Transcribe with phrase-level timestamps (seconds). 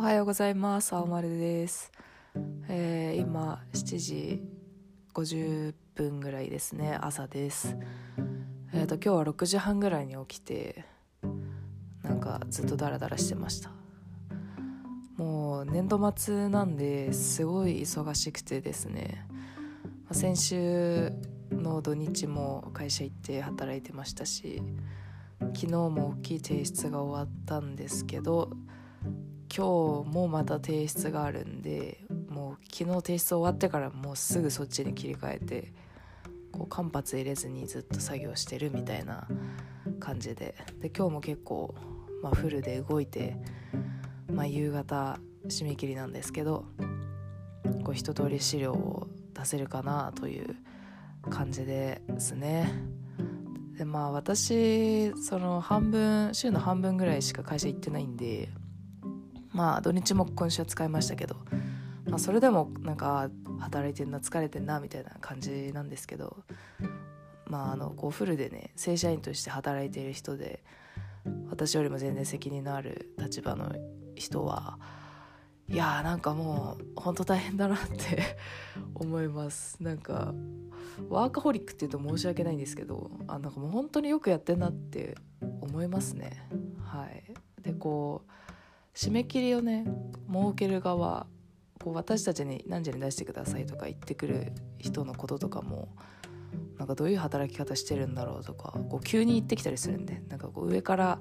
[0.00, 0.94] おはようございます。
[0.94, 1.90] 青丸です、
[2.68, 4.42] えー、今7時
[5.12, 6.96] 50分ぐらいですね。
[7.00, 7.76] 朝です。
[8.72, 10.84] えっ、ー、と今日は6時半ぐらいに起きて
[12.04, 13.70] なんかずっとダラダラしてました。
[15.16, 19.26] もう年度末なんですごい忙しくてですね。
[20.12, 21.12] 先週
[21.50, 24.62] の土日も会社行って働いてましたし
[25.40, 28.52] 昨日も大きい提出が終わったんですけど
[29.58, 35.72] 今日もまた提出があるんでもう昨日提出終わってからもうすぐそっちに切り替えて
[36.52, 39.26] こう間髪入れずにずっと作業してるみたいな
[39.98, 41.74] 感じでで今日も結構、
[42.22, 43.36] まあ、フルで動いて、
[44.32, 45.18] まあ、夕方
[45.48, 46.64] 締め切りなんですけど
[47.82, 50.54] こう一通り資料を出せるかなという
[51.30, 52.72] 感じですね。
[53.76, 58.50] でまあ私その半分週の半分ぐらいしか会社行ってないんで
[59.52, 61.36] まあ土日も今週は使いましたけど、
[62.06, 66.36] まあ、それでもなんか働いてんな疲れてんなみたいな感じなんですけど
[67.46, 70.62] まああのこうフルでね正社員として働いている人で
[71.50, 73.74] 私よりも全然責任のある立場の
[74.14, 74.78] 人は
[75.68, 78.22] いやーなんかもうほんと大変だなって
[78.94, 79.82] 思います。
[79.82, 80.34] なんか
[81.10, 85.16] ワーカホリックっていうと申し訳ないんですけどあなんかもう本当によくやってんなって
[85.60, 86.48] 思いますね。
[86.80, 87.34] はい。
[87.62, 88.30] でこう
[88.98, 89.84] 締め切りをね
[90.26, 91.28] 設ける側
[91.78, 95.88] こう私たちに何時に出してくださいとか言ってくる人のこととかも
[96.78, 101.20] なんかどういう働き方してるんだろうとかこう急に言ってきたりするんでなんかこう上から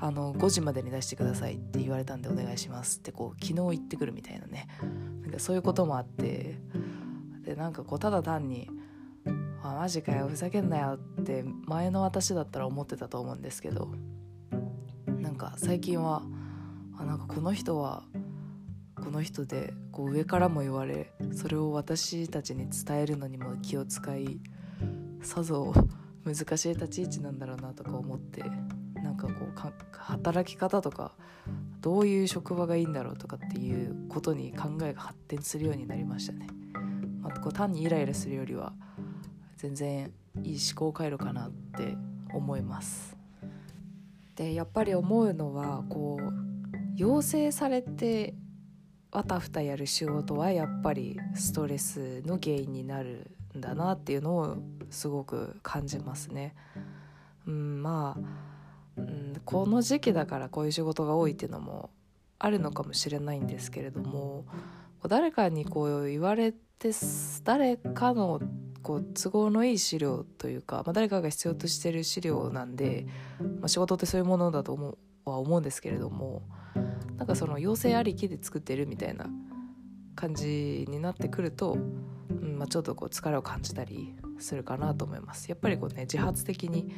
[0.00, 4.66] あの5時までに出してくださいって言われたんでお願いしますってこう昨日言ってくるみたいなね。
[5.22, 6.58] なんかそういうこともあって
[7.44, 8.68] でなんかこうただ単に
[9.62, 13.92] 「あマジかよふざけんなよ」って前の私だったら思ってたと思うんですけど
[15.06, 16.22] なんか最近は
[16.98, 18.02] あなんかこの人は
[18.96, 24.40] この人でこう上からも言われそれを私たちに伝えるのにも気を使い
[25.22, 25.72] さぞ
[26.24, 28.42] 難しい立ち位置なんだろうなとか思って
[29.02, 31.12] なんかこう働き方とか
[31.80, 36.48] どういう職場がいいんだろうとかっていうことに考えが発展するようになりましたね。
[37.22, 38.72] まあ、こう単にイライラするよりは
[39.56, 41.96] 全然いい思考回路かなって
[42.34, 43.16] 思います。
[44.34, 46.47] でやっぱり思うのはこう
[46.98, 48.34] 要請されて
[49.12, 54.56] わたふたやる仕事はやっぱりストレスの原因になるんだなっていうのを
[54.90, 56.56] すごく感じますね。
[57.46, 61.90] うん、まあ、うん、この時期だからこういう仕事が多いっていうのも
[62.40, 64.44] あるのかもしれないんですけれども
[65.06, 66.90] 誰かにこう言われて
[67.44, 68.40] 誰かの
[68.82, 73.06] こう都合のいい資料というか、まあ、誰かが必要としてる資料なんで、
[73.60, 74.98] まあ、仕事ってそういうものだと思う
[75.30, 76.42] は思うんですけれども
[77.18, 79.26] なんかその要請ありきで作ってるみたいな
[80.14, 85.48] 感じになってくると、うんまあ、ちょっとこう疲れを感じたりするかなと思います。
[85.48, 86.90] やっぱりこうね自発的にこ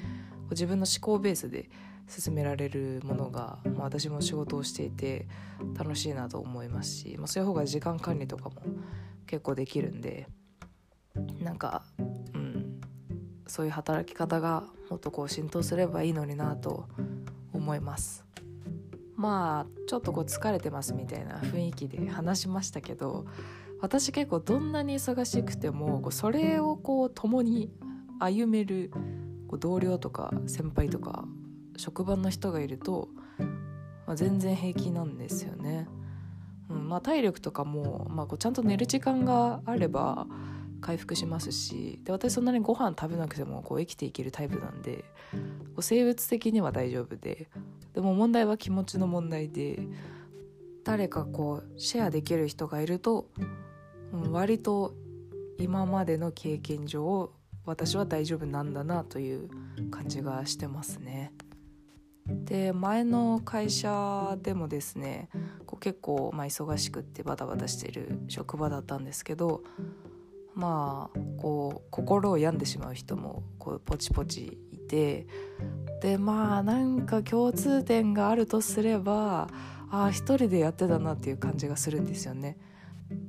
[0.48, 1.70] う自分の思考ベースで
[2.06, 5.26] 進められるものが、まあ、私も仕事をしていて
[5.78, 8.56] 楽しいなと思いますし、まあ、そういう方が時間管理とかも
[9.26, 10.26] 結構できるんで
[11.40, 11.84] なんか、
[12.34, 12.80] うん、
[13.46, 16.88] そういう働き方がもっとこう浸透すればいいのになと
[17.52, 18.24] 思います。
[19.14, 23.26] まあちょっとこう疲れてますみたいな雰囲気で話しましたけど
[23.80, 27.72] 私結構どんなに忙しくてもそれをこう共に
[28.20, 28.92] 歩める
[29.58, 31.24] 同僚とか先輩とか
[31.76, 33.08] 職場の人がいると、
[34.06, 35.88] まあ、全然平気なんですよね。
[36.68, 40.28] うんまあ、体力とかも、まあ、こうちゃんと寝る時間があれば
[40.80, 47.48] 回復しますしで私そんなにご飯食べなくてもこう生きていけるタイプなんでこう生物的には大丈夫で
[47.94, 49.86] でも問題は気持ちの問題で
[50.84, 53.28] 誰かこうシェアできる人がいると、
[54.30, 54.94] 割と
[55.58, 57.32] 今までの経験上
[57.66, 59.48] 私は大丈夫なんだなという
[59.90, 61.32] 感じがしてますね。
[62.26, 65.28] で前の会社でもですね
[65.66, 69.62] こう結構まあ忙しくってバタバタしてる職場だったんですけど
[70.54, 74.58] まあこう心を病んでしまう人もこうポチポチ
[74.90, 75.26] て
[76.02, 79.48] でまあなんか共通点があるとすれば
[79.90, 82.58] ああ一人でやってたなっていう感じがするんですよね。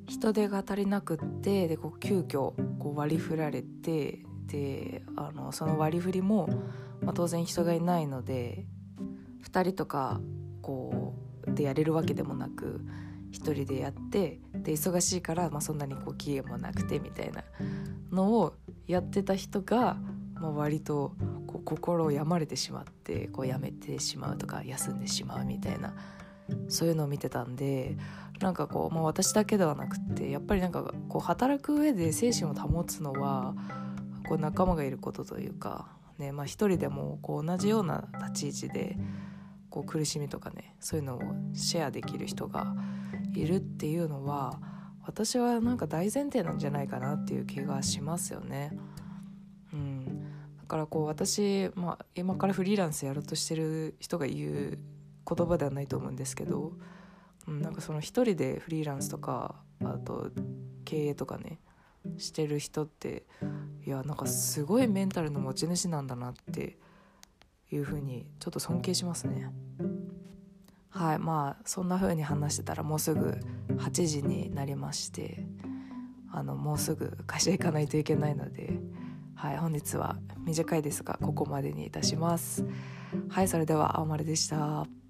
[0.07, 6.47] 人手が足りなくってでこう急遽こう割り振られてであのその割り振りも、
[7.01, 8.65] まあ、当然人がいないので
[9.49, 10.21] 2人とか
[10.61, 11.15] こ
[11.47, 12.81] うでやれるわけでもなく
[13.31, 17.43] 1人でやってで忙しいから、まあ、そんなにこう期限もなくてみたいな
[18.11, 18.53] のを
[18.85, 19.97] やってた人が、
[20.35, 21.15] まあ、割と
[21.63, 25.93] こう心を病まれてしまってこうやめてしまうとか休んでしまうみたいな
[26.67, 27.97] そういうのを見てたんで
[28.39, 33.53] なんかこう、まあ、私だけではなくってやっぱりなんかこう働く上で精神を保つのは
[34.27, 35.87] こう仲間がいることというか、
[36.17, 38.97] ねまあ、一人でもこう同じような立ち位置で
[39.69, 41.21] こう苦しみとかねそういうのを
[41.53, 42.75] シェアできる人が
[43.33, 44.59] いるっていうのは
[45.05, 48.71] 私はなんか大前提なんじゃないかなっていう気がしますよね。
[50.71, 54.79] からこう私、まあ、今からフリーランスやろうとしてる人が言う
[55.27, 56.71] 言葉ではないと思うんですけど、
[57.45, 60.31] うん、なんかその一人でフリーランスとかあと
[60.85, 61.59] 経営とかね
[62.17, 63.25] してる人って
[63.85, 66.77] いやなんかすごいメンタルの持ち主なんだなって
[67.69, 69.51] いうふうにちょっと尊敬しますね。
[70.89, 73.37] はいまあそんな風に話してたらもうすぐ
[73.75, 75.45] 8時になりまして
[76.31, 78.79] あのもうすぐ会社行かないといけないので、
[79.41, 82.63] はい、本日は短いですがここまでにいたします。
[83.27, 85.00] はいそれでは青丸でした。